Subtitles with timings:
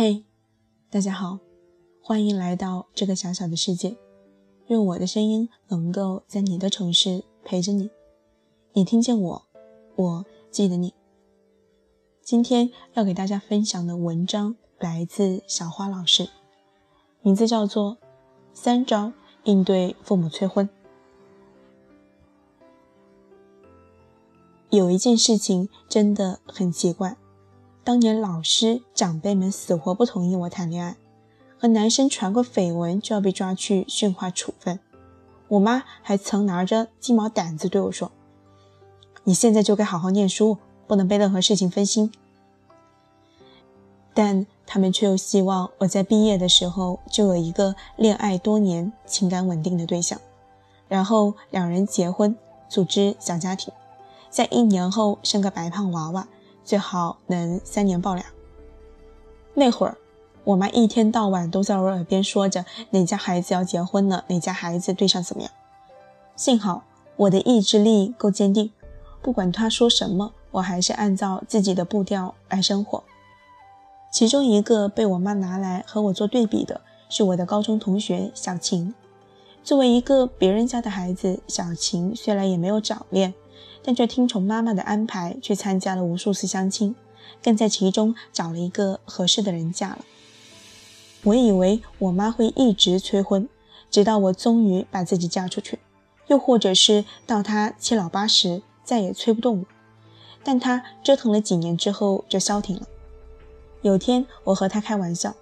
[0.00, 0.24] 嘿
[0.92, 1.40] 大家好，
[2.00, 3.96] 欢迎来到这个小小的世界。
[4.68, 7.90] 愿我的声音能够在你的城市陪着你。
[8.74, 9.42] 你听见我，
[9.96, 10.94] 我记得你。
[12.22, 16.28] 今天要给大家分享的文章来自小花老师，
[17.22, 17.94] 名字叫做
[18.54, 20.68] 《三招应对父母催婚》。
[24.70, 27.16] 有一件事情真的很奇怪。
[27.88, 30.96] 当年老师长辈们死活不同意我谈恋爱，
[31.58, 34.78] 和男生传过绯闻就要被抓去训话处分。
[35.48, 38.12] 我妈还曾拿着鸡毛掸子对我说
[39.24, 42.12] ：“你现在就该好好念书，不能被任何事情分心。”
[44.12, 50.20] 但他们却又希望我在毕业的时候就有一个恋爱多年、情感稳定的对象，
[50.88, 52.36] 然后两人结婚，
[52.68, 53.72] 组织小家庭，
[54.28, 56.28] 在一年后生个白胖娃娃。
[56.68, 58.22] 最好能三年抱俩。
[59.54, 59.96] 那会儿，
[60.44, 65.50] 我妈一天到晚都在我耳边说着哪家孩子要结婚了，哪家孩子对象怎么样。
[66.36, 66.84] 幸好
[67.16, 68.70] 我的意志力够坚定，
[69.22, 73.02] 不管她说什么，我还是按照自己的步调来生活。
[74.12, 78.92] 其中一个被我妈拿来和我做对比的是我的高中同学小晴。
[79.64, 83.32] 作为一个别人家的孩子，小晴虽然也没有早恋。
[83.82, 86.94] 但却听从妈妈的安排去参加了无数次相亲，
[87.42, 89.98] 更在其中找了一个合适的人嫁了。
[91.24, 93.48] 我以为我妈会一直催婚，
[93.90, 95.78] 直到我终于把自己嫁出去，
[96.28, 99.64] 又或者是到她七老八十再也催不动我。
[100.44, 102.86] 但她折腾了几年之后就消停了。
[103.82, 105.34] 有天我和她开玩笑：“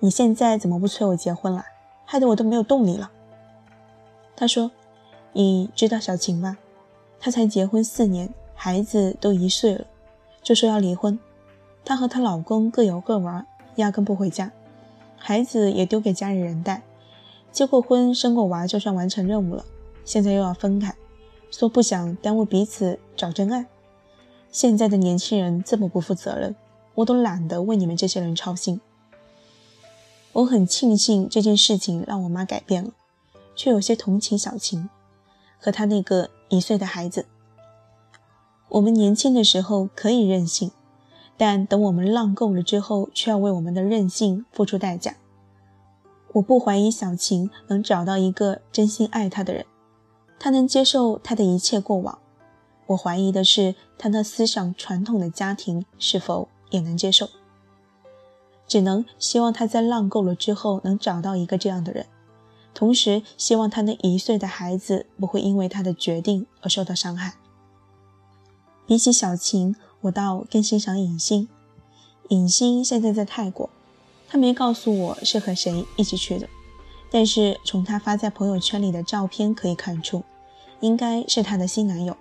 [0.00, 1.64] 你现在怎么不催我结婚了？
[2.04, 3.10] 害得我都没有动力了。”
[4.34, 4.70] 她说
[5.34, 6.56] ：“你知道小晴吗？”
[7.24, 9.86] 她才结婚四年，孩子都一岁了，
[10.42, 11.16] 就说要离婚。
[11.84, 13.46] 她和她老公各有各玩，
[13.76, 14.50] 压根不回家，
[15.16, 16.82] 孩子也丢给家里人带。
[17.52, 19.64] 结过婚、生过娃，就算完成任务了。
[20.04, 20.92] 现在又要分开，
[21.52, 23.66] 说不想耽误彼此找真爱。
[24.50, 26.56] 现在的年轻人这么不负责任，
[26.96, 28.80] 我都懒得为你们这些人操心。
[30.32, 32.90] 我很庆幸这件事情让我妈改变了，
[33.54, 34.90] 却有些同情小晴
[35.60, 36.28] 和她那个。
[36.52, 37.24] 一岁的孩子，
[38.68, 40.70] 我们年轻的时候可以任性，
[41.38, 45.14] 但等我们浪够了之后，却要为我们的任性付出代价。
[46.34, 49.64] 我不怀疑小晴能找到一个真心爱她的人，
[50.38, 52.18] 她能接受她的一切过往。
[52.88, 57.30] 我怀疑的是她那思想传统的家庭是否也能接受。
[58.68, 62.04] 只能希望她在浪够了之后能找到一个这样的人。
[62.74, 67.34] 同时，希望他那一岁的孩子不会因为他的决定而受到伤害。
[68.86, 71.48] 比起小晴，我倒更欣赏尹星。
[72.28, 73.68] 尹星现在在泰国，
[74.28, 76.48] 他没告诉我是和谁一起去的，
[77.10, 80.24] 但是从他发在朋友圈里的照片可以看出，
[80.80, 82.16] 应该是他的新男友，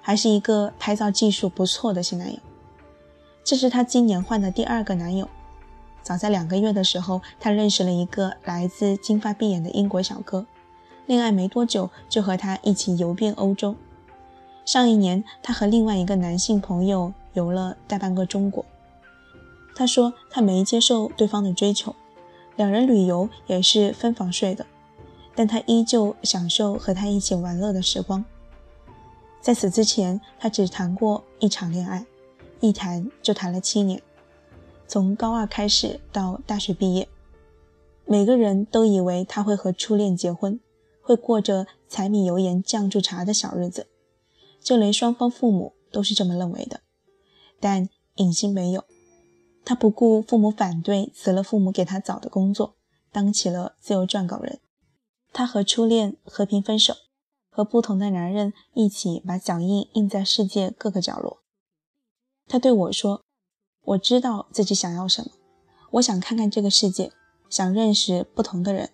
[0.00, 2.38] 还是一个拍照技术不错的新男友。
[3.42, 5.28] 这是他今年换的第二个男友。
[6.02, 10.46] 早在两个月的时候，他认识了一个来自金发碧眼的英国小哥，
[11.06, 13.76] 恋爱没多久就和他一起游遍欧洲。
[14.64, 18.64] 上一年，他和另外一个男性朋友游了大半个中国。
[19.74, 21.94] 他说他没接受对方的追求，
[22.56, 24.66] 两人旅游也是分房睡的，
[25.34, 28.24] 但他依旧享受和他一起玩乐的时光。
[29.40, 32.04] 在此之前，他只谈过一场恋爱，
[32.60, 34.02] 一谈就谈了七年。
[34.90, 37.08] 从高二开始到大学毕业，
[38.06, 40.58] 每个人都以为他会和初恋结婚，
[41.00, 43.86] 会过着柴米油盐酱醋茶的小日子，
[44.60, 46.80] 就连双方父母都是这么认为的。
[47.60, 48.82] 但尹星没有，
[49.64, 52.74] 他不顾父母反对，辞了父母给他找的工作，
[53.12, 54.58] 当起了自由撰稿人。
[55.32, 56.94] 他和初恋和平分手，
[57.48, 61.38] 和不同的男人一起把脚印印在世界各个角落。
[62.48, 63.22] 他对我说。
[63.84, 65.30] 我知道自己想要什么，
[65.92, 67.10] 我想看看这个世界，
[67.48, 68.90] 想认识不同的人。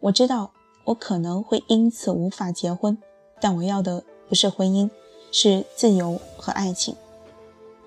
[0.00, 0.52] 我知道
[0.84, 2.96] 我可能会因此无法结婚，
[3.40, 4.90] 但我要的不是婚姻，
[5.30, 6.96] 是自由和爱情。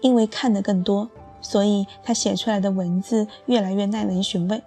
[0.02, 1.10] 因为看得更多，
[1.42, 4.64] 所以他写出来的文字越来越耐人寻味，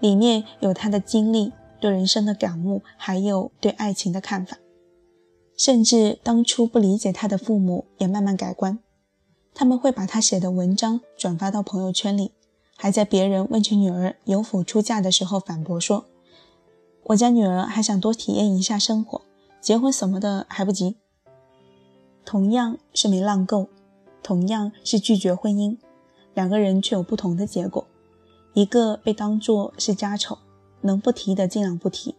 [0.00, 4.58] 里面有他的经历、对人生的感悟，还有对爱情的看法。
[5.56, 8.78] 甚至当初不理解他的父母也慢慢改观。
[9.54, 12.32] 他们会把他写的文章转发到朋友圈里，
[12.76, 16.06] 还在别人问起女儿有否出嫁的时候反驳说
[17.04, 19.20] ：“我家女儿还想多体验一下生活，
[19.60, 20.96] 结婚什么的还不急。”
[22.24, 23.68] 同样是没浪够，
[24.22, 25.76] 同样是拒绝婚姻，
[26.32, 27.86] 两个人却有不同的结果。
[28.54, 30.38] 一个被当作是家丑，
[30.82, 32.14] 能不提的尽量不提；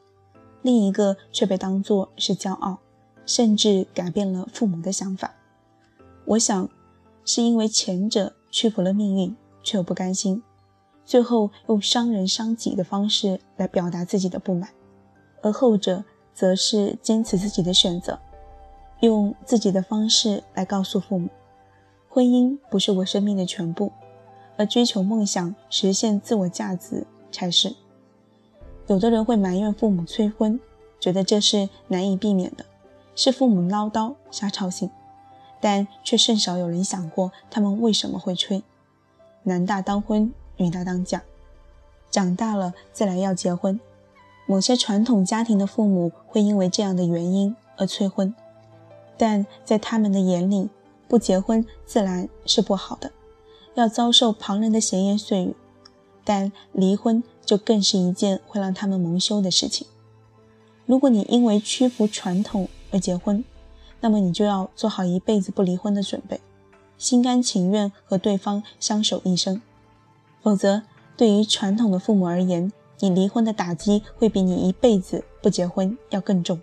[0.62, 2.80] 另一个却被当作是骄傲，
[3.26, 5.34] 甚至改变了父母的想法。
[6.26, 6.70] 我想，
[7.26, 10.42] 是因为前者屈服了命运，却又不甘心，
[11.06, 14.70] 最后用伤人伤己的方式来表达自己的不满；
[15.42, 16.04] 而后者
[16.34, 18.20] 则是坚持自己的选择，
[19.02, 21.30] 用自己的方式来告诉父母：
[22.10, 23.92] 婚姻不是我生命的全部。
[24.58, 27.74] 而追求梦想、实现自我价值才是。
[28.86, 30.60] 有的人会埋怨父母催婚，
[31.00, 32.66] 觉得这是难以避免的，
[33.16, 34.92] 是父母唠叨、瞎操心，
[35.62, 38.64] 但却甚少有人想过他们为什么会催。
[39.44, 41.22] 男大当婚，女大当嫁，
[42.10, 43.80] 长大了自然要结婚。
[44.48, 48.36] 某些传统家庭的父母会因为这样的原因而催婚，
[49.18, 50.70] 但在他们的眼里，
[51.08, 53.12] 不结婚自然是不好的。
[53.76, 55.56] 要遭受旁人的闲言碎语，
[56.26, 59.88] 但离婚就更是一件会让他们蒙羞的事情。
[60.86, 63.46] 如果你因为屈服传统而结婚，
[64.02, 66.42] 那么你就要做好一辈子不离婚的准备，
[66.98, 69.62] 心甘情愿和对方相守一生。
[70.42, 70.82] 否则，
[71.16, 76.60] 对于传统的父母而言，你离婚的打击会比你一辈子不结婚要更重。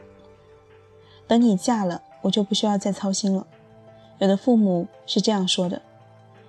[1.26, 3.46] 等你嫁了，我就不需要再操心了。
[4.18, 5.80] 有的父母是这样说的。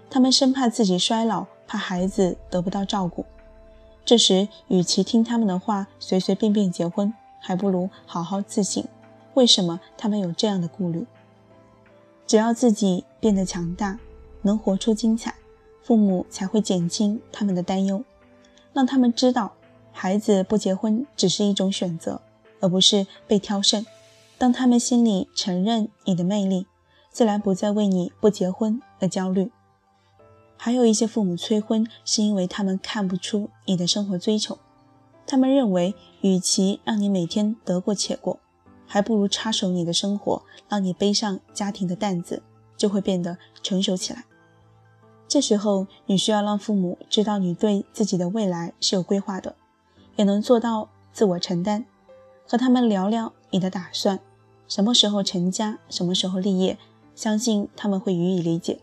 [0.10, 3.26] 他们生怕自己衰老，怕孩子得不到照顾。
[4.04, 8.84] 这时，与其听他们的话，随随便便结婚，还不如好好自省，
[9.34, 11.06] 为什么他们有这样的顾虑。
[12.28, 14.00] 只要自己变得强大，
[14.44, 15.36] 能活出精彩，
[15.82, 18.04] 父母才会减轻他们的担忧，
[18.74, 19.54] 让他们知道，
[19.92, 22.22] 孩子不结婚只是一种选择，
[22.60, 23.86] 而不是被挑剩。
[24.38, 26.68] 当他们心里承认你的魅力，
[27.10, 29.52] 自然不再为你不结婚而焦虑。
[30.56, 34.60] 还有一些父母催婚，是因为他们看不出你的生活追求，
[35.26, 38.40] 他们认为，与其让你每天得过且过，
[38.90, 42.42] 还不如插手你的生活，让你背上家庭的担子，
[42.76, 44.26] 就会变得成熟起来。
[45.28, 49.56] 这时候，你需要让父母知道你对自己的未来是有规划的，
[50.16, 51.86] 也能做到自我承担，
[52.48, 54.20] 和他们聊聊你的打算，
[54.68, 56.78] 什么时候成家，什么时候立业，
[57.14, 58.80] 相信他们会予以理解。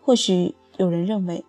[0.00, 0.54] 或许。
[0.76, 1.44] 有人认为，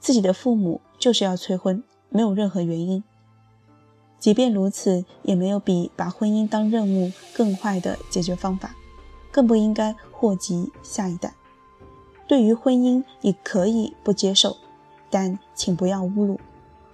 [0.00, 3.04] 自己的父母就是要催婚，没有任何原因。
[4.26, 8.74] 即便如此，也没有比把婚姻当任务更坏的解决方法，
[9.30, 11.32] 更不应该祸及下一代。
[12.26, 14.56] 对于婚姻，你可以不接受，
[15.10, 16.40] 但请不要侮辱。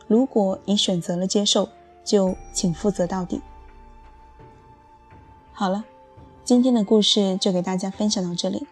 [0.06, 1.70] 如果你选择了接受，
[2.04, 3.40] 就请负责到底。
[5.54, 5.82] 好了，
[6.44, 8.66] 今天的故事就给大家分享到这里。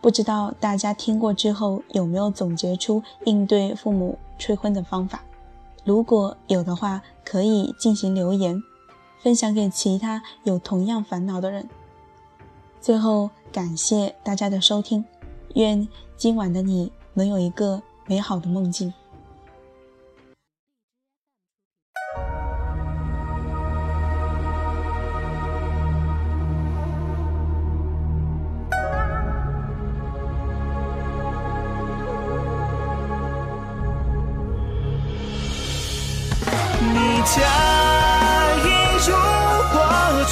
[0.00, 5.20] 不知道大家听过之后有没有总结出应对父母催婚的方法？
[5.86, 8.60] 如果有的话，可以进行留言，
[9.22, 11.68] 分享给其他有同样烦恼的人。
[12.80, 15.04] 最后，感谢大家的收听，
[15.54, 18.92] 愿今晚的你能有一个美好的梦境。
[37.26, 37.42] 假
[38.62, 38.66] 意
[39.04, 39.08] 如
[39.70, 39.74] 火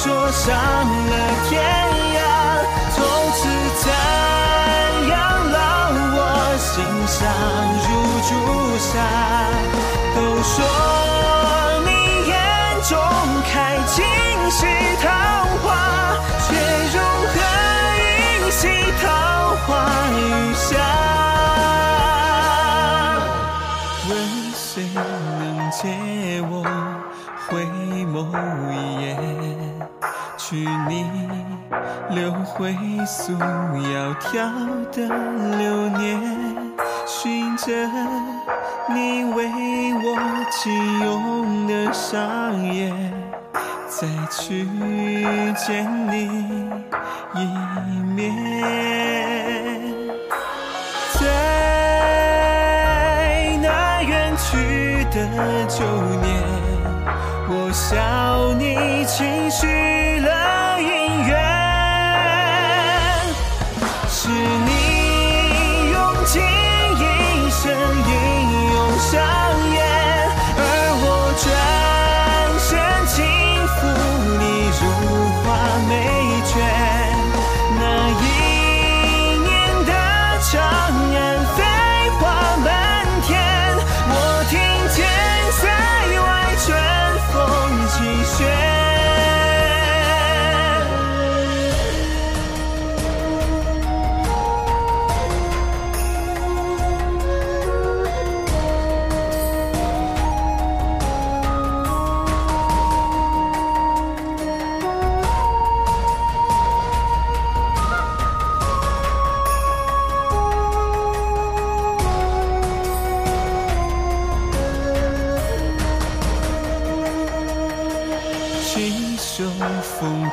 [0.01, 1.13] 灼伤了
[1.49, 1.51] 天
[2.15, 2.17] 涯，
[2.95, 2.97] 从
[3.33, 3.39] 此
[3.81, 3.83] 残
[5.09, 5.13] 阳
[5.51, 5.55] 烙
[6.15, 6.17] 我
[6.57, 6.73] 心
[7.05, 7.13] 上
[7.83, 7.87] 如
[8.27, 8.31] 朱
[8.79, 9.74] 砂。
[32.57, 32.73] 回
[33.05, 34.97] 素窈窕的
[35.57, 36.07] 流年，
[37.05, 37.65] 寻着
[38.87, 39.43] 你为
[39.93, 40.07] 我
[40.49, 40.71] 紧
[41.01, 42.93] 拥的双眼，
[43.89, 44.65] 再去
[45.67, 46.15] 见你
[47.35, 47.37] 一
[48.15, 48.23] 面，
[51.19, 51.19] 在
[53.61, 55.15] 那远去的
[55.67, 55.83] 旧
[56.21, 56.25] 年。
[57.47, 59.67] 我笑你轻许
[64.25, 67.71] 是你用尽一生
[68.09, 68.34] 一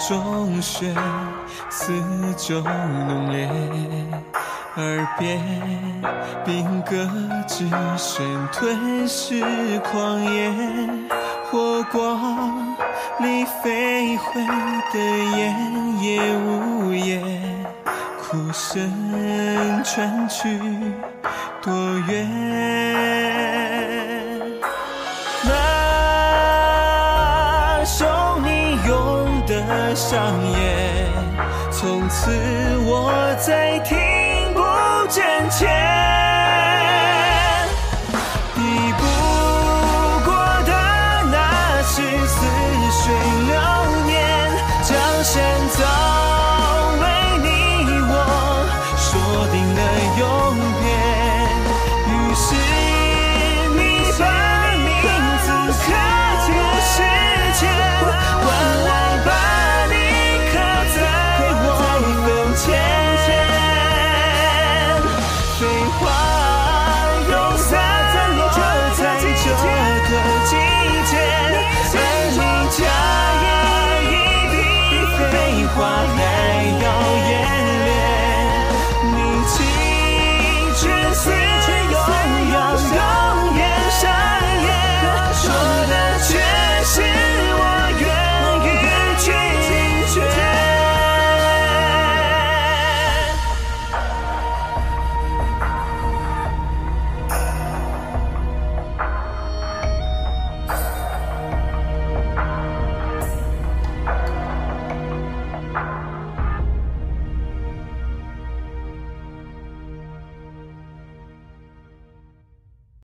[0.09, 0.93] 中雪，
[1.71, 1.93] 四
[2.37, 3.49] 周浓烈。
[4.77, 5.39] 耳边
[6.45, 7.09] 兵戈
[7.47, 9.45] 之声吞噬
[9.81, 10.51] 狂野，
[11.51, 12.75] 火光
[13.21, 14.41] 里飞回
[14.93, 14.99] 的
[15.37, 17.23] 烟也无言，
[18.19, 18.91] 哭声
[19.85, 20.59] 传去
[21.61, 21.73] 多
[22.09, 23.72] 远？
[30.13, 31.09] 上演，
[31.71, 32.31] 从此
[32.85, 33.97] 我再听。
[34.53, 34.61] 不
[35.09, 36.02] 见前。